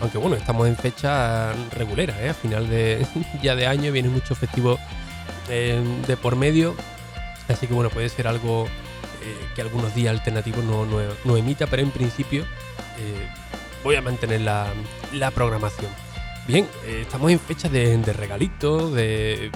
[0.00, 2.28] Aunque bueno, estamos en fecha regulera, ¿eh?
[2.28, 3.06] a final de
[3.42, 4.78] ya de año vienen muchos festivos
[5.48, 6.74] eh, de por medio.
[7.48, 11.90] Así que bueno, puede ser algo eh, que algunos días alternativos no, emita, pero en
[11.90, 12.44] principio
[13.84, 15.90] voy a mantener la, programación.
[16.48, 19.50] Bien, estamos en fecha de, regalitos, de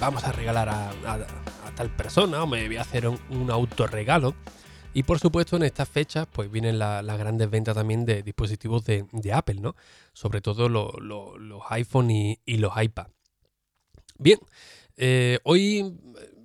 [0.00, 0.90] vamos a regalar a,
[1.76, 4.34] tal persona, o me voy a hacer un, un autorregalo.
[4.94, 9.32] Y por supuesto en estas fechas pues vienen las grandes ventas también de dispositivos de,
[9.32, 9.74] Apple, ¿no?
[10.12, 13.08] Sobre todo los iPhone y, los iPad.
[14.18, 14.38] Bien,
[14.96, 15.98] eh, hoy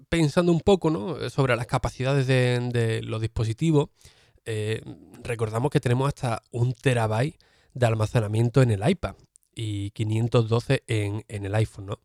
[0.10, 1.30] pensando un poco ¿no?
[1.30, 3.90] sobre las capacidades de, los dispositivos,
[4.46, 4.82] eh,
[5.22, 7.38] recordamos que tenemos hasta un terabyte
[7.76, 9.14] de almacenamiento en el iPad
[9.54, 12.00] y 512 en, en el iPhone, ¿no?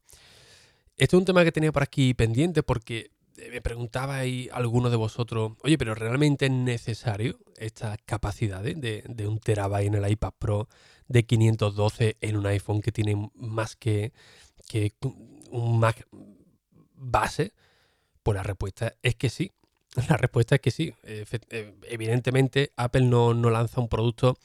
[0.96, 3.10] Este es un tema que tenía por aquí pendiente porque
[3.50, 9.38] me preguntaba ahí alguno de vosotros, oye, pero ¿realmente es necesario estas capacidades de, un
[9.38, 10.68] terabyte en el iPad Pro,
[11.08, 14.12] de 512 en un iPhone que tiene más que,
[14.68, 14.92] que
[15.50, 16.06] un Mac
[16.94, 17.52] base?
[18.22, 19.52] Pues la respuesta es que sí.
[20.08, 20.92] La respuesta es que sí.
[21.04, 21.24] Eh,
[21.88, 24.36] evidentemente, Apple no, lanza un producto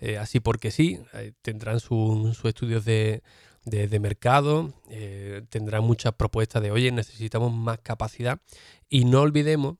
[0.00, 0.98] eh, así porque sí.
[1.42, 3.22] tendrán sus estudios de,
[3.66, 8.40] de, mercado, eh, tendrá muchas propuestas de, oye, necesitamos más capacidad
[8.88, 9.76] y no olvidemos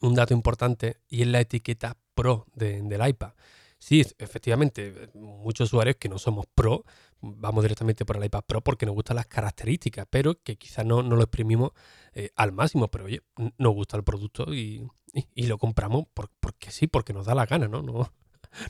[0.00, 3.32] un dato importante y es la etiqueta Pro del iPad.
[3.78, 6.84] Sí, efectivamente, muchos usuarios que no somos Pro,
[7.20, 11.02] vamos directamente por el iPad Pro porque nos gustan las características, pero que quizás no,
[11.02, 11.72] no lo exprimimos
[12.14, 13.20] eh, al máximo, pero oye,
[13.58, 14.88] nos gusta el producto y,
[15.36, 17.82] lo compramos porque sí, porque nos da la gana, ¿no?
[17.82, 18.10] no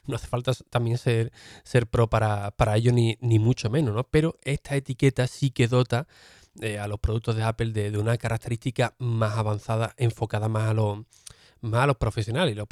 [0.06, 1.32] no hace falta también ser,
[1.64, 4.04] ser pro para, ello, ni, mucho menos, ¿no?
[4.04, 6.06] Pero esta etiqueta sí que dota
[6.60, 11.00] eh, a los productos de Apple de, una característica más avanzada, enfocada más a, los
[11.60, 12.56] más a los profesionales.
[12.56, 12.69] Los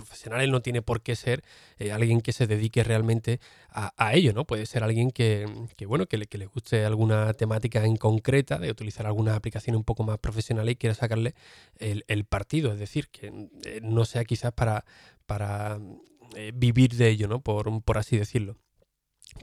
[0.00, 1.42] profesionales no tiene por qué ser
[1.78, 3.40] eh, alguien que se dedique realmente
[3.72, 4.44] a, ello, ¿no?
[4.46, 5.46] Puede ser alguien que,
[5.86, 9.84] bueno, que le, que le, guste alguna temática en concreta, de utilizar alguna aplicación un
[9.84, 11.34] poco más profesional y quiera sacarle
[11.78, 12.72] el, partido.
[12.72, 14.84] Es decir, que eh, no sea quizás para,
[15.26, 15.78] para
[16.36, 17.40] eh, vivir de ello, ¿no?
[17.40, 18.56] Por, por así decirlo.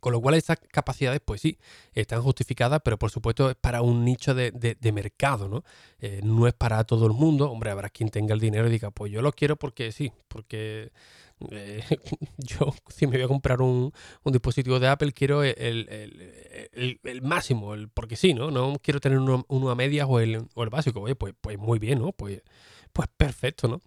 [0.02, 1.58] Con lo cual estas capacidades, pues sí,
[1.94, 4.52] están justificadas, pero por supuesto es para un nicho de,
[4.94, 5.64] mercado, ¿no?
[6.00, 7.50] Eh, no es para todo el mundo.
[7.50, 10.92] Hombre, habrá quien tenga el dinero y diga, pues yo lo quiero porque sí, porque
[11.52, 11.84] eh,
[12.38, 13.94] yo si me voy a comprar un,
[14.26, 15.90] dispositivo de Apple quiero el,
[17.22, 18.52] máximo, el, porque sí, ¿no?
[18.52, 21.02] No quiero tener uno, a medias o el, o el básico.
[21.02, 22.12] Oye, pues, pues muy bien, ¿no?
[22.12, 22.42] Pues,
[22.92, 23.82] pues perfecto, ¿no?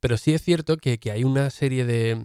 [0.00, 2.24] Pero sí es cierto que, hay una serie de,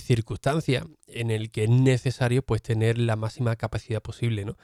[0.00, 4.56] circunstancias en el que es necesario pues tener la máxima capacidad posible, ¿no?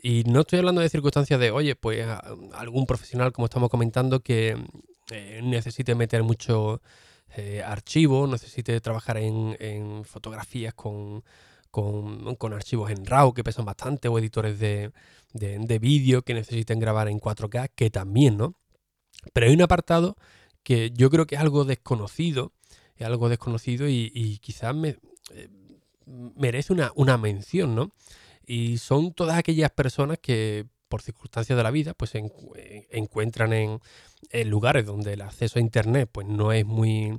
[0.00, 2.06] Y no estoy hablando de circunstancias de, oye, pues
[2.54, 4.56] algún profesional, como estamos comentando, que
[5.10, 6.80] eh, necesite meter mucho
[7.36, 11.24] eh, archivo, necesite trabajar en, fotografías con,
[12.52, 14.92] archivos en RAW que pesan bastante, o editores de,
[15.32, 18.54] de vídeo que necesiten grabar en 4K, que también, ¿no?
[19.32, 20.16] Pero hay un apartado
[20.68, 22.52] que yo creo que es algo desconocido,
[22.96, 25.48] es algo desconocido y, quizás eh,
[26.36, 27.94] merece una, mención, ¿no?
[28.46, 32.22] Y son todas aquellas personas que por circunstancias de la vida, pues se
[32.90, 33.80] encuentran en,
[34.44, 37.18] lugares donde el acceso a internet pues no es muy,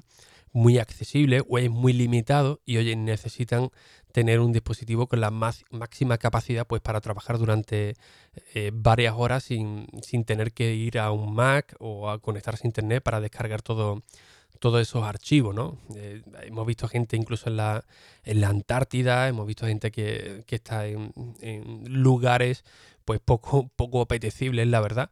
[0.52, 3.70] muy accesible o es muy limitado y oye, necesitan
[4.12, 7.96] tener un dispositivo con la máxima capacidad pues para trabajar durante
[8.54, 9.88] eh, varias horas sin,
[10.26, 14.02] tener que ir a un Mac o a conectarse a internet para descargar todo,
[14.60, 15.78] todos esos archivos, ¿no?
[15.96, 17.86] Eh, hemos visto gente incluso en la,
[18.24, 21.14] en la Antártida, hemos visto gente que, está en,
[21.86, 22.64] lugares
[23.06, 25.12] pues poco, poco apetecibles, la verdad.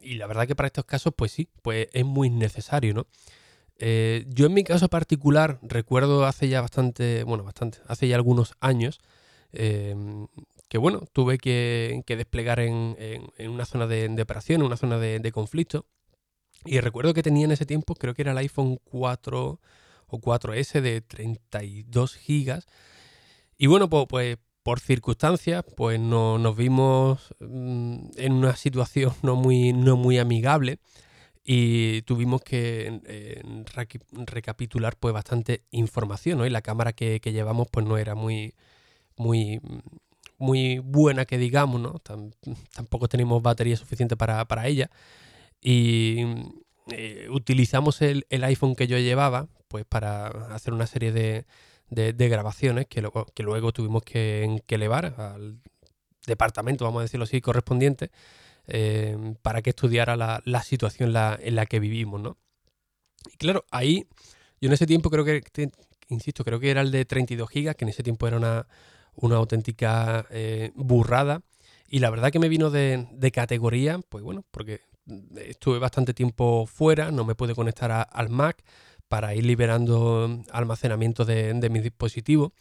[0.00, 3.06] Y la verdad que para estos casos, pues sí, pues es muy necesario, ¿no?
[3.78, 8.54] Eh, yo en mi caso particular recuerdo hace ya bastante, bueno, bastante, hace ya algunos
[8.60, 9.00] años,
[9.52, 10.26] em,
[10.68, 12.96] que bueno, tuve que, desplegar en,
[13.48, 15.86] una zona de, operación, en una zona de, conflicto.
[16.64, 19.60] Y recuerdo que tenía en ese tiempo, creo que era el iPhone 4
[20.08, 22.66] o 4S de 32 gigas.
[23.58, 29.36] Y bueno, pues, pues por circunstancias, pues no, nos vimos mm, en una situación no
[29.36, 30.80] muy, no muy amigable
[31.50, 33.00] y tuvimos que
[34.26, 36.44] recapitular pues bastante información, ¿no?
[36.44, 38.54] Y la cámara que, llevamos pues no era muy,
[39.16, 39.58] muy,
[40.36, 42.02] muy buena que digamos, ¿no?
[42.74, 44.90] tampoco tenemos batería suficiente para, ella.
[45.62, 46.18] Y
[46.92, 51.46] eh, utilizamos el, iPhone que yo llevaba pues para hacer una serie de,
[51.88, 55.60] de, grabaciones que luego, que luego tuvimos que, elevar al
[56.26, 58.10] departamento, vamos a decirlo así, correspondiente,
[58.68, 62.36] eh, para que estudiara la, situación en la que vivimos, ¿no?
[63.32, 64.06] Y claro, ahí,
[64.60, 65.42] yo en ese tiempo creo que,
[66.08, 68.66] insisto, creo que era el de 32 gigas, que en ese tiempo era una,
[69.14, 71.42] una auténtica eh, burrada.
[71.88, 74.80] Y la verdad que me vino de, categoría, pues bueno, porque
[75.36, 78.62] estuve bastante tiempo fuera, no me pude conectar al Mac,
[79.08, 82.52] para ir liberando almacenamiento de, mi dispositivo.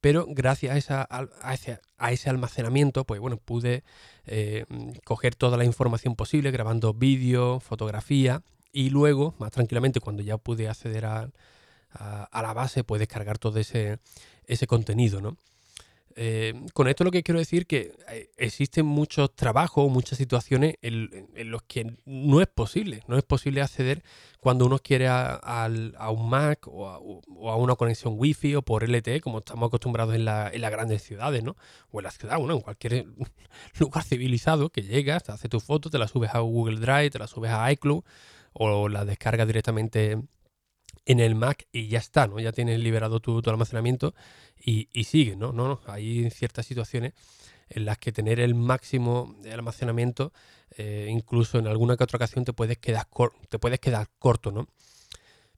[0.00, 3.82] Pero gracias a, esa, a, ese, almacenamiento, pues bueno, pude
[4.26, 4.64] eh,
[5.04, 8.42] coger toda la información posible, grabando vídeo, fotografía,
[8.72, 11.30] y luego, más tranquilamente, cuando ya pude acceder a,
[12.32, 13.98] la base, pues descargar todo ese,
[14.46, 15.36] ese contenido, ¿no?
[16.20, 21.28] Eh, con esto lo que quiero decir que eh, existen muchos trabajos, muchas situaciones en,
[21.48, 24.02] los que no es posible, no es posible acceder
[24.40, 25.70] cuando uno quiere a,
[26.10, 30.70] un Mac o a, una conexión Wi-Fi o por LTE, como estamos acostumbrados en, las
[30.72, 31.56] grandes ciudades, ¿no?
[31.92, 33.06] O en la ciudad, bueno, en cualquier
[33.78, 37.20] lugar civilizado que llegas, te hace tu foto, te la subes a Google Drive, te
[37.20, 38.02] la subes a iCloud
[38.54, 40.18] o la descargas directamente
[41.06, 42.38] en el Mac y ya está, ¿no?
[42.38, 44.14] Ya tienes liberado tu, almacenamiento
[44.58, 45.52] y, y sigue, ¿no?
[45.52, 45.68] ¿no?
[45.68, 47.14] No, Hay ciertas situaciones
[47.70, 50.32] en las que tener el máximo de almacenamiento,
[50.76, 53.06] eh, incluso en alguna que otra ocasión te puedes quedar,
[53.48, 54.68] te puedes quedar corto, ¿no?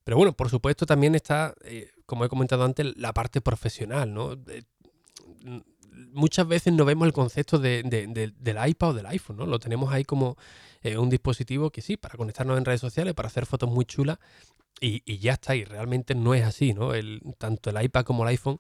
[0.05, 4.37] Pero bueno, por supuesto también está, eh, como he comentado antes, la parte profesional, ¿no?
[6.13, 9.47] muchas veces no vemos el concepto de, del iPad o del iPhone, ¿no?
[9.47, 10.37] Lo tenemos ahí como
[10.83, 14.19] eh, un dispositivo que sí, para conectarnos en redes sociales, para hacer fotos muy chulas,
[14.81, 16.95] y, ya está, y realmente no es así, ¿no?
[16.95, 18.59] El, tanto el iPad como el iPhone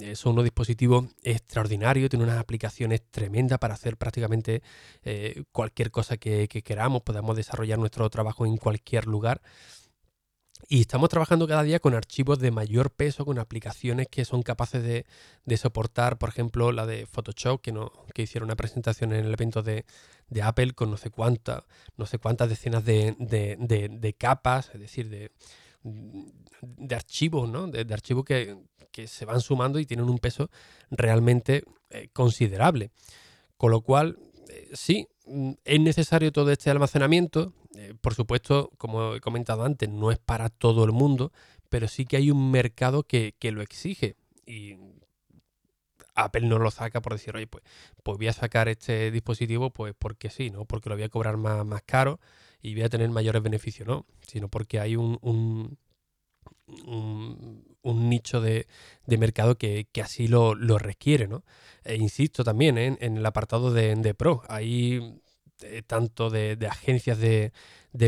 [0.00, 4.62] eh, son unos dispositivos extraordinarios, tienen unas aplicaciones tremendas para hacer prácticamente
[5.04, 9.42] eh, cualquier cosa que, queramos, podamos desarrollar nuestro trabajo en cualquier lugar.
[10.68, 14.82] Y estamos trabajando cada día con archivos de mayor peso, con aplicaciones que son capaces
[14.82, 19.32] de, soportar, por ejemplo, la de Photoshop, que, no, que hicieron una presentación en el
[19.32, 19.84] evento de,
[20.42, 21.64] Apple con no sé cuántas,
[21.96, 25.32] no sé cuántas decenas de, capas, es decir, de,
[25.82, 27.66] de archivos, ¿no?
[27.66, 28.56] De, archivos que,
[29.06, 30.50] se van sumando y tienen un peso
[30.90, 32.90] realmente eh, considerable.
[33.56, 34.18] Con lo cual,
[34.50, 35.08] eh, sí,
[35.64, 40.48] es necesario todo este almacenamiento, eh, por supuesto, como he comentado antes, no es para
[40.48, 41.32] todo el mundo,
[41.68, 44.16] pero sí que hay un mercado que, lo exige.
[44.46, 44.76] Y
[46.14, 47.64] Apple no lo saca por decir, oye, pues,
[48.02, 50.64] pues voy a sacar este dispositivo, pues porque sí, ¿no?
[50.64, 52.20] Porque lo voy a cobrar más, más caro
[52.60, 54.06] y voy a tener mayores beneficios, ¿no?
[54.26, 55.78] Sino porque hay un, un,
[58.08, 58.66] nicho de,
[59.06, 61.44] mercado que, así lo, requiere, ¿no?
[61.84, 62.96] E insisto también ¿eh?
[63.00, 64.42] en el apartado de, de Pro.
[64.58, 65.19] Eh,
[65.86, 67.52] tanto de, agencias de,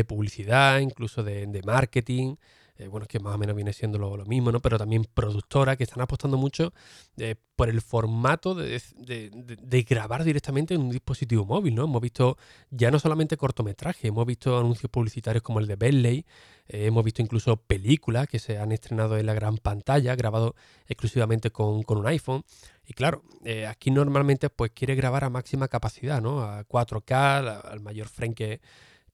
[0.07, 2.35] publicidad, incluso de, marketing,
[2.83, 4.59] eh, bueno, que más o menos viene siendo lo, mismo, ¿no?
[4.59, 6.73] Pero también productoras que están apostando mucho
[7.17, 11.85] eh, por el formato de, grabar directamente en un dispositivo móvil, ¿no?
[11.85, 12.37] Hemos visto
[12.69, 16.25] ya no solamente cortometrajes, hemos visto anuncios publicitarios como el de Bentley,
[16.67, 20.55] hemos visto incluso películas que se han estrenado en la gran pantalla, grabado
[20.87, 22.43] exclusivamente con, con un iPhone.
[22.85, 26.41] Y claro, eh, aquí normalmente pues quiere grabar a máxima capacidad, ¿no?
[26.41, 28.61] A 4K, al mayor frame que,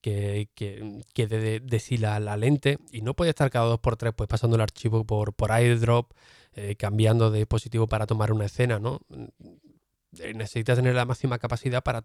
[0.00, 2.78] que, que, de, sí la, lente.
[2.92, 6.12] Y no puede estar cada dos por tres pues pasando el archivo por, por airdrop,
[6.54, 9.00] eh, cambiando de dispositivo para tomar una escena, ¿no?
[10.18, 12.02] Eh, necesitas tener la máxima capacidad para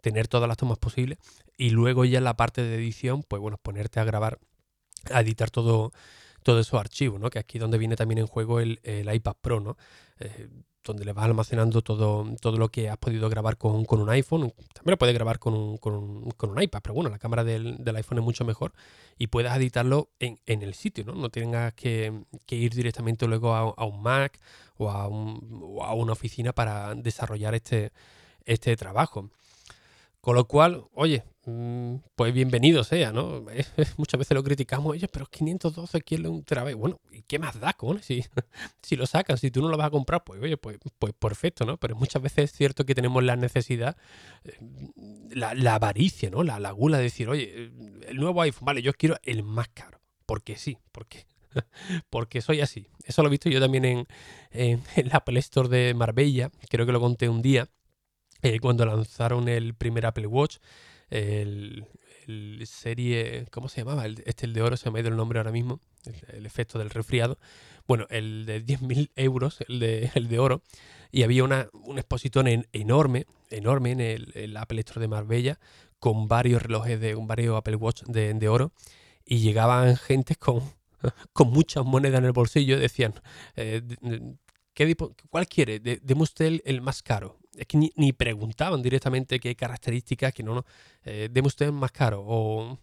[0.00, 1.18] tener todas las tomas posibles
[1.56, 4.40] y luego ya en la parte de edición, pues bueno, ponerte a grabar,
[5.12, 5.92] a editar todo,
[6.44, 7.30] todo esos archivos, ¿no?
[7.30, 9.76] Que aquí donde viene también en juego el, iPad Pro, ¿no?
[10.84, 14.52] donde le vas almacenando todo, todo lo que has podido grabar con, un iPhone.
[14.74, 18.18] También lo puedes grabar con un, con, un, iPad, pero bueno, la cámara del, iPhone
[18.18, 18.74] es mucho mejor
[19.16, 21.14] y puedes editarlo en, el sitio, ¿no?
[21.14, 22.12] No tengas que,
[22.48, 24.38] ir directamente luego a, un Mac
[24.76, 25.08] o a, a,
[25.94, 27.92] una oficina para desarrollar este,
[28.44, 29.30] este trabajo.
[30.24, 33.44] Con lo cual, oye, mm, pues bienvenido sea, ¿no?
[33.98, 36.78] Muchas veces lo criticamos, oye, pero 512 quiere un terabyte.
[36.78, 38.24] Bueno, ¿y qué más da, con Si,
[38.82, 41.66] si lo sacan, si tú no lo vas a comprar, pues oye, pues, pues perfecto,
[41.66, 41.76] ¿no?
[41.76, 43.98] Pero muchas veces es cierto que tenemos la necesidad,
[44.44, 44.56] eh,
[45.34, 46.42] la, avaricia, ¿no?
[46.42, 47.70] La, la gula de decir, oye,
[48.08, 50.00] el nuevo iPhone, vale, yo quiero el más caro.
[50.24, 51.26] Porque sí, porque
[52.08, 52.86] porque soy así.
[53.04, 54.06] Eso lo he visto yo también en,
[54.52, 57.68] en, la Apple Store de Marbella, creo que lo conté un día,
[58.44, 60.58] eh, cuando lanzaron el primer Apple Watch,
[61.08, 61.86] el,
[62.66, 64.06] serie, ¿cómo se llamaba?
[64.06, 65.80] Este, el de oro, se me ha ido el nombre ahora mismo,
[66.30, 67.38] el, efecto del resfriado.
[67.88, 70.62] Bueno, el de 10.000 euros, el de, el de oro,
[71.10, 75.58] y había una, un expositor enorme, enorme en el, Apple Store de Marbella,
[75.98, 78.72] con varios relojes de, un varios Apple Watch de, de oro,
[79.24, 80.60] y llegaban gentes con,
[81.32, 83.14] con muchas monedas en el bolsillo, decían,
[83.56, 83.80] eh,
[84.74, 84.94] ¿qué,
[85.30, 85.80] ¿cuál quiere?
[85.80, 90.64] Deme usted el más caro es que ni, preguntaban directamente qué características, que no, no,
[91.04, 91.30] eh,
[91.72, 92.78] más caro, o,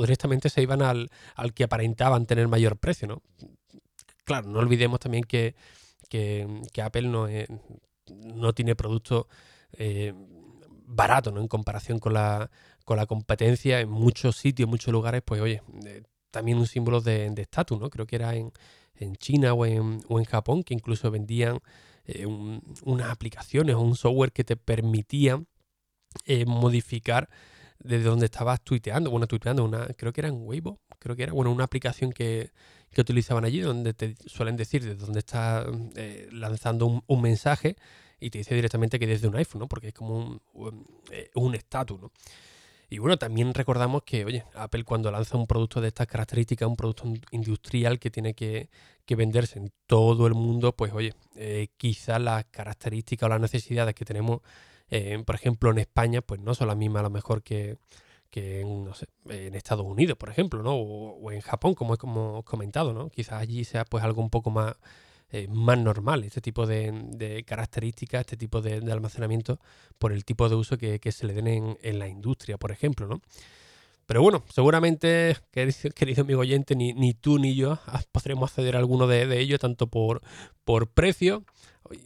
[0.00, 1.10] directamente se iban al,
[1.54, 3.22] que aparentaban tener mayor precio, ¿no?
[4.24, 5.54] Claro, no olvidemos también que,
[6.82, 7.28] Apple no,
[8.08, 9.26] no tiene productos
[9.72, 10.12] eh,
[10.86, 11.40] baratos, ¿no?
[11.40, 12.50] En comparación con la,
[12.84, 17.00] con la competencia, en muchos sitios, en muchos lugares, pues oye, eh, también un símbolo
[17.00, 17.90] de estatus, ¿no?
[17.90, 18.52] Creo que era en,
[19.16, 21.60] China o en, o en Japón, que incluso vendían
[22.06, 25.42] eh, unas aplicaciones o un software que te permitía
[26.24, 27.28] eh, modificar
[27.78, 31.32] desde donde estabas tuiteando, bueno, tuiteando, una, creo que era en Weibo, creo que era,
[31.32, 32.52] bueno, una aplicación que,
[32.98, 37.76] utilizaban allí donde te suelen decir desde dónde estás eh, lanzando un, mensaje
[38.18, 39.68] y te dice directamente que desde un iPhone, ¿no?
[39.68, 40.40] Porque es como
[41.34, 42.12] un estatus, ¿no?
[42.88, 46.76] Y bueno, también recordamos que, oye, Apple cuando lanza un producto de estas características, un
[46.76, 48.68] producto industrial que tiene que,
[49.08, 54.04] venderse en todo el mundo, pues oye, eh, quizás las características o las necesidades que
[54.04, 54.40] tenemos,
[54.90, 57.78] eh, por ejemplo, en España, pues no son las mismas a lo mejor que,
[58.32, 60.74] en, no sé, en Estados Unidos, por ejemplo, ¿no?
[60.74, 63.08] O, o en Japón, como hemos comentado, ¿no?
[63.08, 64.76] Quizás allí sea pues algo un poco más
[65.32, 69.58] eh, más normal, este tipo de, características, este tipo de, almacenamiento,
[69.98, 73.20] por el tipo de uso que, se le den en, la industria, por ejemplo, ¿no?
[74.06, 77.78] Pero bueno, seguramente, querido amigo oyente, ni, ni tú ni yo
[78.12, 80.22] podremos acceder a alguno de, ellos, tanto por,
[80.64, 81.44] por precio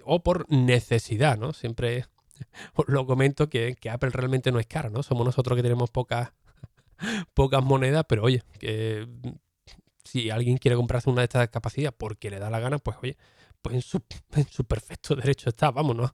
[0.04, 1.52] o por necesidad, ¿no?
[1.52, 2.06] Siempre
[2.74, 5.02] os lo comento que, que, Apple realmente no es caro, ¿no?
[5.02, 6.32] Somos nosotros que tenemos pocas,
[7.34, 9.06] pocas monedas, pero oye, que
[10.04, 13.16] si alguien quiere comprarse una de estas capacidades porque le da la gana, pues oye,
[13.62, 14.00] pues en su,
[14.66, 16.12] perfecto derecho está, vámonos.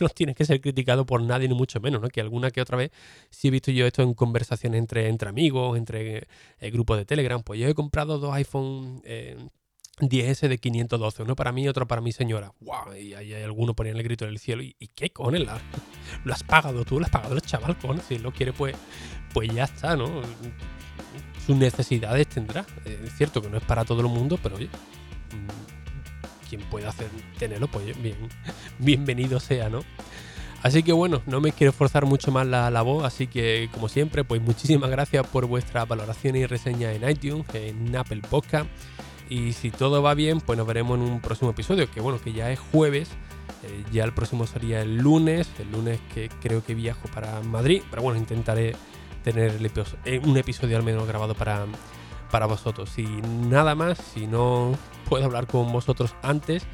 [0.00, 2.08] no tienes que ser criticado por nadie, ni mucho menos, ¿no?
[2.08, 2.90] Que alguna que otra vez
[3.30, 7.42] sí he visto yo esto en conversaciones entre, entre amigos, entre eh, grupos de Telegram.
[7.42, 11.86] Pues yo he comprado dos iPhone 10S eh, de 512, uno para mí y otro
[11.86, 12.52] para mi señora.
[12.60, 12.94] ¡Wow!
[12.94, 14.62] Y ahí alguno poniendo el grito en el cielo.
[14.62, 15.46] ¿Y, qué cones?
[16.24, 17.00] ¿Lo has pagado tú?
[17.00, 17.76] ¿Lo has pagado el chaval?
[17.78, 18.00] Con?
[18.00, 18.76] Si lo quiere, pues,
[19.32, 20.22] pues ya está, ¿no?
[21.46, 22.64] Sus necesidades tendrá.
[22.84, 27.08] Es cierto que no es para todo el mundo, pero oye, mm, quien pueda hacer,
[27.38, 28.16] tenerlo, pues bien,
[28.78, 29.80] bienvenido sea, ¿no?
[30.64, 34.24] Así que bueno, no me quiero forzar mucho más la, voz, así que como siempre,
[34.24, 38.66] pues muchísimas gracias por vuestra valoración y reseña en iTunes, en Apple Podcast.
[39.28, 42.32] Y si todo va bien, pues nos veremos en un próximo episodio, que bueno, que
[42.32, 43.10] ya es jueves.
[43.62, 47.82] Eh, ya el próximo sería el lunes, el lunes que creo que viajo para Madrid,
[47.90, 48.74] pero bueno, intentaré
[49.24, 49.58] tener
[50.04, 51.66] eh, un episodio al menos grabado para,
[52.30, 52.96] para vosotros.
[52.98, 54.72] Y nada más, si no
[55.08, 56.64] puedo hablar con vosotros antes,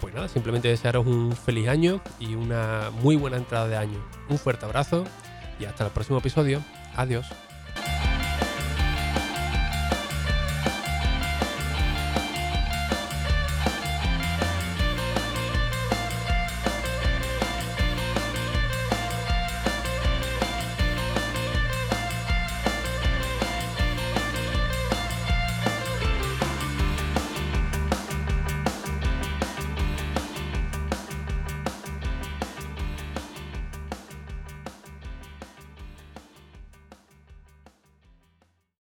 [0.00, 3.98] pues nada, simplemente desearos un feliz año y una muy buena entrada de año.
[4.30, 5.04] Un fuerte abrazo
[5.58, 6.62] y hasta el próximo episodio.
[6.94, 7.26] Adiós.